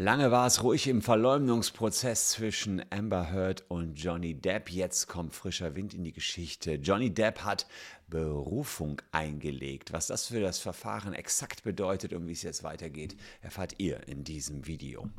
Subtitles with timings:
[0.00, 4.70] Lange war es ruhig im Verleumdungsprozess zwischen Amber Heard und Johnny Depp.
[4.70, 6.74] Jetzt kommt frischer Wind in die Geschichte.
[6.74, 7.66] Johnny Depp hat
[8.06, 9.92] Berufung eingelegt.
[9.92, 14.22] Was das für das Verfahren exakt bedeutet und wie es jetzt weitergeht, erfahrt ihr in
[14.22, 15.10] diesem Video.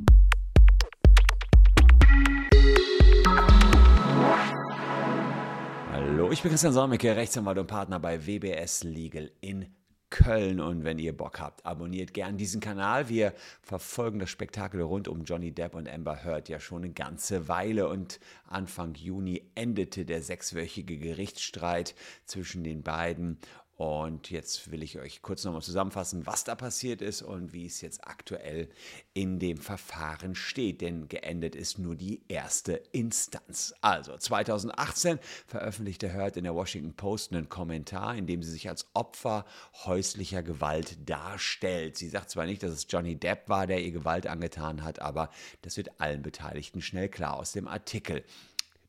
[5.92, 9.66] Hallo, ich bin Christian Solmecke, Rechtsanwalt und Partner bei WBS Legal in
[10.10, 10.60] Köln.
[10.60, 13.10] Und wenn ihr Bock habt, abonniert gern diesen Kanal.
[13.10, 17.48] Wir verfolgen das Spektakel rund um Johnny Depp und Amber Heard ja schon eine ganze
[17.48, 17.88] Weile.
[17.88, 21.96] Und Anfang Juni endete der sechswöchige Gerichtsstreit
[22.26, 23.40] zwischen den beiden.
[23.80, 27.80] Und jetzt will ich euch kurz nochmal zusammenfassen, was da passiert ist und wie es
[27.80, 28.68] jetzt aktuell
[29.14, 30.82] in dem Verfahren steht.
[30.82, 33.74] Denn geendet ist nur die erste Instanz.
[33.80, 38.86] Also 2018 veröffentlichte Hurt in der Washington Post einen Kommentar, in dem sie sich als
[38.94, 39.46] Opfer
[39.86, 41.96] häuslicher Gewalt darstellt.
[41.96, 45.30] Sie sagt zwar nicht, dass es Johnny Depp war, der ihr Gewalt angetan hat, aber
[45.62, 48.26] das wird allen Beteiligten schnell klar aus dem Artikel.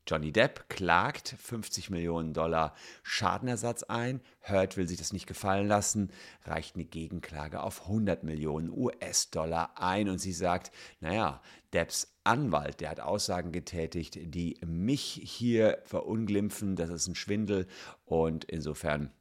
[0.07, 4.21] Johnny Depp klagt 50 Millionen Dollar Schadenersatz ein.
[4.41, 6.11] Hurt will sich das nicht gefallen lassen,
[6.43, 10.09] reicht eine Gegenklage auf 100 Millionen US-Dollar ein.
[10.09, 11.41] Und sie sagt, naja,
[11.73, 17.67] Depps Anwalt, der hat Aussagen getätigt, die mich hier verunglimpfen, das ist ein Schwindel.
[18.05, 19.11] Und insofern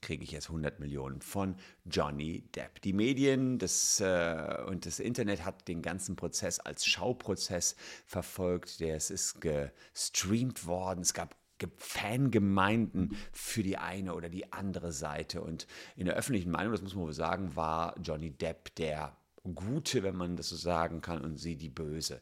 [0.00, 2.80] kriege ich jetzt 100 Millionen von Johnny Depp.
[2.82, 8.80] Die Medien das, äh, und das Internet hat den ganzen Prozess als Schauprozess verfolgt.
[8.80, 11.00] Es ist gestreamt worden.
[11.00, 11.36] Es gab
[11.76, 15.40] Fangemeinden für die eine oder die andere Seite.
[15.40, 15.66] Und
[15.96, 19.16] in der öffentlichen Meinung, das muss man wohl sagen, war Johnny Depp der
[19.54, 22.20] Gute, wenn man das so sagen kann, und sie die Böse.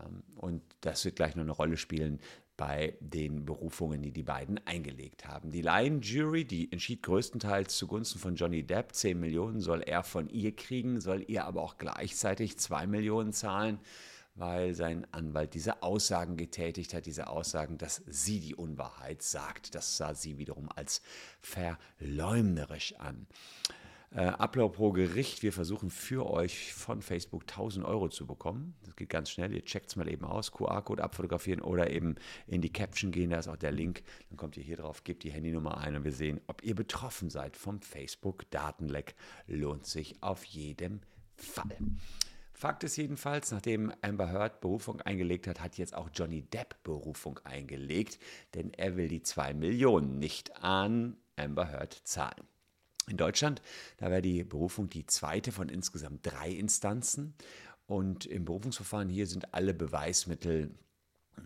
[0.00, 2.20] Ähm, und das wird gleich noch eine Rolle spielen
[2.58, 5.52] bei den Berufungen, die die beiden eingelegt haben.
[5.52, 8.94] Die Lion Jury, die entschied größtenteils zugunsten von Johnny Depp.
[8.94, 13.78] 10 Millionen soll er von ihr kriegen, soll ihr aber auch gleichzeitig 2 Millionen zahlen,
[14.34, 19.76] weil sein Anwalt diese Aussagen getätigt hat, diese Aussagen, dass sie die Unwahrheit sagt.
[19.76, 21.00] Das sah sie wiederum als
[21.40, 23.28] verleumderisch an.
[24.10, 25.42] Äh, Upload pro Gericht.
[25.42, 28.74] Wir versuchen für euch von Facebook 1000 Euro zu bekommen.
[28.84, 29.52] Das geht ganz schnell.
[29.52, 30.50] Ihr checkt es mal eben aus.
[30.50, 32.14] QR-Code abfotografieren oder eben
[32.46, 33.30] in die Caption gehen.
[33.30, 34.02] Da ist auch der Link.
[34.30, 37.28] Dann kommt ihr hier drauf, gebt die Handynummer ein und wir sehen, ob ihr betroffen
[37.28, 39.14] seid vom Facebook-Datenleck.
[39.46, 41.02] Lohnt sich auf jeden
[41.36, 41.76] Fall.
[42.54, 47.38] Fakt ist jedenfalls, nachdem Amber Heard Berufung eingelegt hat, hat jetzt auch Johnny Depp Berufung
[47.44, 48.18] eingelegt,
[48.54, 52.48] denn er will die 2 Millionen nicht an Amber Heard zahlen.
[53.08, 53.62] In Deutschland,
[53.96, 57.34] da wäre die Berufung die zweite von insgesamt drei Instanzen.
[57.86, 60.74] Und im Berufungsverfahren hier sind alle Beweismittel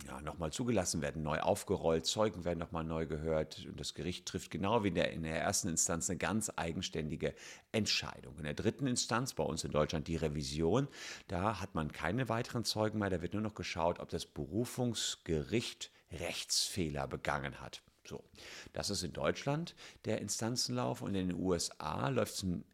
[0.07, 4.51] ja, nochmal zugelassen, werden neu aufgerollt, Zeugen werden nochmal neu gehört und das Gericht trifft
[4.51, 7.35] genau wie in der, in der ersten Instanz eine ganz eigenständige
[7.73, 8.37] Entscheidung.
[8.39, 10.89] In der dritten Instanz, bei uns in Deutschland die Revision,
[11.29, 15.91] da hat man keine weiteren Zeugen mehr, da wird nur noch geschaut, ob das Berufungsgericht
[16.11, 17.83] Rechtsfehler begangen hat.
[18.05, 18.25] So,
[18.73, 19.75] das ist in Deutschland
[20.05, 22.65] der Instanzenlauf und in den USA läuft es ein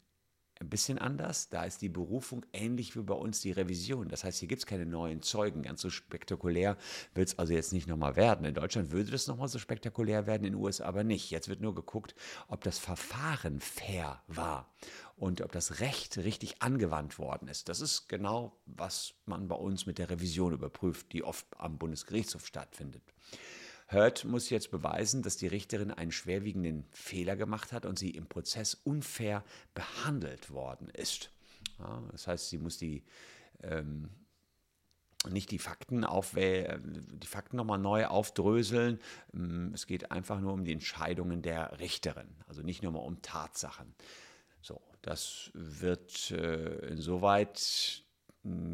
[0.71, 1.49] bisschen anders.
[1.49, 4.09] Da ist die Berufung ähnlich wie bei uns die Revision.
[4.09, 5.63] Das heißt, hier gibt es keine neuen Zeugen.
[5.63, 6.77] Ganz so spektakulär
[7.15, 8.45] wird es also jetzt nicht nochmal werden.
[8.45, 11.31] In Deutschland würde das nochmal so spektakulär werden, in den USA aber nicht.
[11.31, 12.15] Jetzt wird nur geguckt,
[12.49, 14.73] ob das Verfahren fair war
[15.17, 17.69] und ob das Recht richtig angewandt worden ist.
[17.69, 22.47] Das ist genau, was man bei uns mit der Revision überprüft, die oft am Bundesgerichtshof
[22.47, 23.03] stattfindet.
[23.91, 28.27] Hurt muss jetzt beweisen, dass die Richterin einen schwerwiegenden Fehler gemacht hat und sie im
[28.27, 29.45] Prozess unfair
[29.75, 31.31] behandelt worden ist.
[31.79, 33.03] Ja, das heißt, sie muss die
[33.63, 34.11] ähm,
[35.29, 39.01] nicht die Fakten auf, die Fakten nochmal neu aufdröseln.
[39.35, 43.21] Ähm, es geht einfach nur um die Entscheidungen der Richterin, also nicht nur mal um
[43.23, 43.95] Tatsachen.
[44.61, 48.05] So, das wird äh, insoweit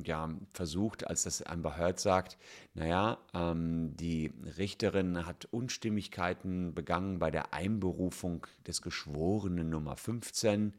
[0.05, 2.39] ja, versucht, als das Amber Heard sagt,
[2.75, 10.75] naja, ähm, die Richterin hat Unstimmigkeiten begangen bei der Einberufung des Geschworenen Nummer 15.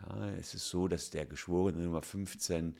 [0.00, 2.76] Ja, es ist so, dass der Geschworene Nummer 15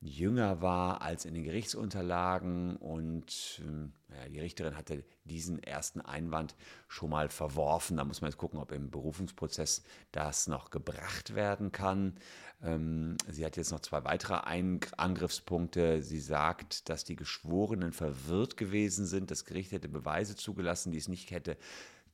[0.00, 6.54] jünger war als in den Gerichtsunterlagen und äh, ja, die Richterin hatte diesen ersten Einwand
[6.86, 7.96] schon mal verworfen.
[7.96, 12.14] Da muss man jetzt gucken, ob im Berufungsprozess das noch gebracht werden kann.
[12.62, 16.02] Ähm, sie hat jetzt noch zwei weitere Ein Angriffspunkte.
[16.02, 19.30] Sie sagt, dass die Geschworenen verwirrt gewesen sind.
[19.30, 21.56] Das Gericht hätte Beweise zugelassen, die es nicht hätte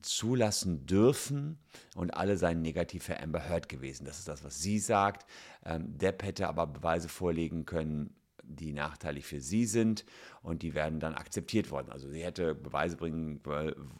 [0.05, 1.57] zulassen dürfen
[1.95, 4.05] und alle seien negativ für Amber Heard gewesen.
[4.05, 5.25] Das ist das, was sie sagt.
[5.65, 8.15] Ähm, Depp hätte aber Beweise vorlegen können,
[8.47, 10.05] die nachteilig für sie sind
[10.41, 11.91] und die werden dann akzeptiert worden.
[11.91, 13.41] Also sie hätte Beweise bringen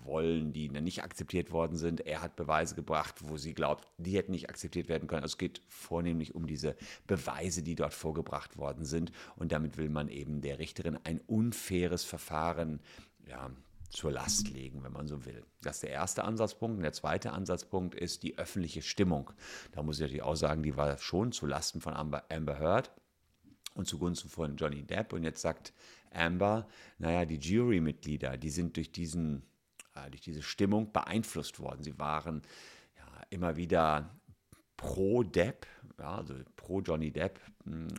[0.03, 2.05] wollen, die nicht akzeptiert worden sind.
[2.05, 5.23] Er hat Beweise gebracht, wo sie glaubt, die hätten nicht akzeptiert werden können.
[5.23, 6.75] Also es geht vornehmlich um diese
[7.07, 12.03] Beweise, die dort vorgebracht worden sind und damit will man eben der Richterin ein unfaires
[12.03, 12.81] Verfahren
[13.27, 13.49] ja,
[13.89, 15.43] zur Last legen, wenn man so will.
[15.61, 16.77] Das ist der erste Ansatzpunkt.
[16.77, 19.31] Und der zweite Ansatzpunkt ist die öffentliche Stimmung.
[19.71, 22.91] Da muss ich natürlich auch sagen, die war schon zu Lasten von Amber, Amber Heard
[23.73, 25.13] und zugunsten von Johnny Depp.
[25.13, 25.73] Und jetzt sagt
[26.11, 26.67] Amber,
[26.97, 29.43] naja, die Jurymitglieder, die sind durch, diesen,
[29.95, 31.83] äh, durch diese Stimmung beeinflusst worden.
[31.83, 32.41] Sie waren
[32.97, 34.09] ja, immer wieder
[34.77, 35.67] pro Depp,
[35.99, 37.39] ja, also pro Johnny Depp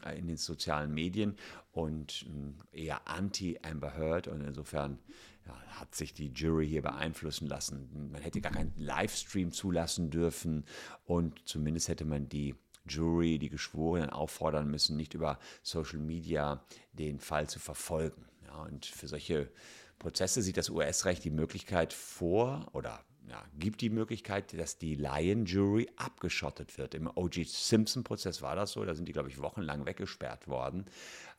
[0.04, 1.36] äh, in den sozialen Medien
[1.72, 2.26] und
[2.72, 4.28] äh, eher anti Amber Heard.
[4.28, 4.98] Und insofern
[5.46, 8.10] ja, hat sich die Jury hier beeinflussen lassen.
[8.12, 10.64] Man hätte gar keinen Livestream zulassen dürfen
[11.04, 12.54] und zumindest hätte man die
[12.88, 18.26] Jury, die Geschworenen auffordern müssen, nicht über Social Media den Fall zu verfolgen.
[18.44, 19.50] Ja, und für solche
[19.98, 25.88] Prozesse sieht das US-Recht die Möglichkeit vor oder ja, gibt die Möglichkeit, dass die Lion-Jury
[25.96, 26.94] abgeschottet wird.
[26.94, 27.42] Im O.G.
[27.44, 30.86] Simpson-Prozess war das so, da sind die, glaube ich, wochenlang weggesperrt worden.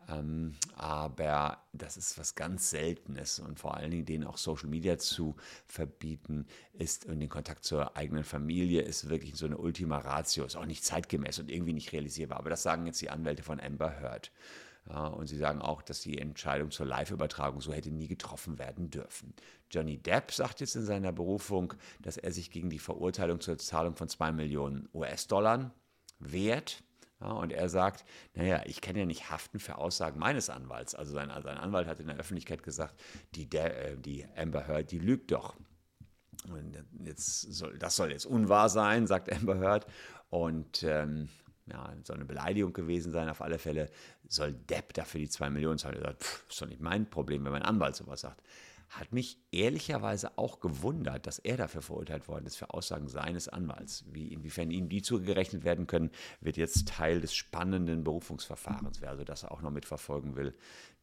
[0.10, 4.98] Ähm, aber das ist was ganz Seltenes und vor allen Dingen denen auch Social Media
[4.98, 5.36] zu
[5.66, 10.56] verbieten ist und den Kontakt zur eigenen Familie ist wirklich so eine Ultima Ratio, ist
[10.56, 12.40] auch nicht zeitgemäß und irgendwie nicht realisierbar.
[12.40, 14.31] Aber das sagen jetzt die Anwälte von Amber Heard.
[14.89, 18.89] Ja, und sie sagen auch, dass die Entscheidung zur Live-Übertragung so hätte nie getroffen werden
[18.89, 19.34] dürfen.
[19.69, 23.95] Johnny Depp sagt jetzt in seiner Berufung, dass er sich gegen die Verurteilung zur Zahlung
[23.95, 25.72] von 2 Millionen US-Dollar
[26.19, 26.84] wehrt.
[27.19, 28.06] Ja, und er sagt,
[28.36, 30.95] naja, ich kann ja nicht haften für Aussagen meines Anwalts.
[30.95, 32.95] Also sein, sein Anwalt hat in der Öffentlichkeit gesagt,
[33.36, 35.56] die, der, äh, die Amber Heard, die lügt doch.
[36.48, 39.88] Und jetzt soll, das soll jetzt unwahr sein, sagt Amber Heard.
[40.30, 41.30] Und ähm,
[41.72, 43.30] ja, soll eine Beleidigung gewesen sein.
[43.30, 43.90] Auf alle Fälle
[44.28, 45.98] soll Depp dafür die zwei Millionen zahlen.
[45.98, 48.42] Er sagt, pff, ist doch nicht mein Problem, wenn mein Anwalt sowas sagt.
[48.90, 54.06] Hat mich ehrlicherweise auch gewundert, dass er dafür verurteilt worden ist, für Aussagen seines Anwalts.
[54.14, 56.10] Wie, inwiefern ihm die zugerechnet werden können,
[56.40, 59.02] wird jetzt Teil des spannenden Berufungsverfahrens.
[59.02, 60.56] Wer also das auch noch mitverfolgen will,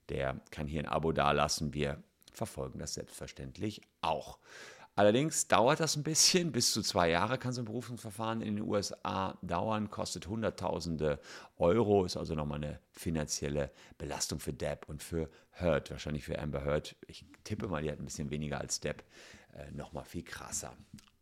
[0.09, 1.75] der kann hier ein Abo dalassen.
[1.75, 2.03] Wir
[2.33, 4.39] verfolgen das selbstverständlich auch.
[4.97, 8.65] Allerdings dauert das ein bisschen, bis zu zwei Jahre kann so ein Berufungsverfahren in den
[8.65, 11.19] USA dauern, kostet Hunderttausende
[11.59, 16.65] Euro, ist also nochmal eine finanzielle Belastung für Depp und für Heard, wahrscheinlich für Amber
[16.65, 16.95] Heard.
[17.09, 19.03] Ich tippe mal, die hat ein bisschen weniger als Depp,
[19.55, 20.77] äh, nochmal viel krasser.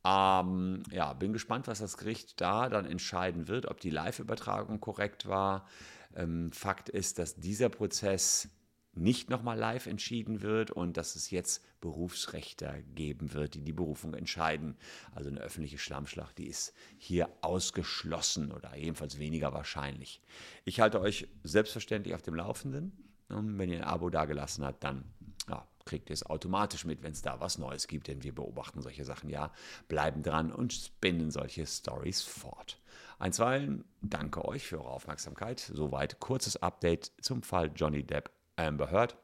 [0.05, 5.27] Ähm, ja, bin gespannt, was das Gericht da dann entscheiden wird, ob die Live-Übertragung korrekt
[5.27, 5.67] war.
[6.15, 8.49] Ähm, Fakt ist, dass dieser Prozess
[8.95, 14.15] nicht nochmal live entschieden wird und dass es jetzt Berufsrechter geben wird, die die Berufung
[14.15, 14.77] entscheiden.
[15.15, 20.21] Also eine öffentliche Schlammschlacht, die ist hier ausgeschlossen oder jedenfalls weniger wahrscheinlich.
[20.65, 22.93] Ich halte euch selbstverständlich auf dem Laufenden.
[23.29, 25.05] Und wenn ihr ein Abo dagelassen habt, dann
[25.49, 28.83] ja, kriegt ihr es automatisch mit, wenn es da was Neues gibt, denn wir beobachten
[28.83, 29.53] solche Sachen ja,
[29.89, 32.79] bleiben dran und spinnen solche Stories fort.
[33.19, 35.61] Einstweilen danke euch für eure Aufmerksamkeit.
[35.61, 38.31] Soweit kurzes Update zum Fall Johnny Depp
[38.67, 39.17] Amber Heard.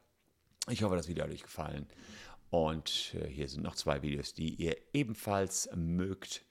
[0.69, 1.87] Ich hoffe, das Video hat euch gefallen.
[2.49, 6.45] Und äh, hier sind noch zwei Videos, die ihr ebenfalls mögt.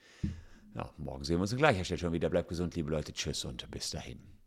[0.74, 2.30] Ja, morgen sehen wir uns an gleicher Stelle schon wieder.
[2.30, 3.12] Bleibt gesund, liebe Leute.
[3.12, 4.37] Tschüss und bis dahin.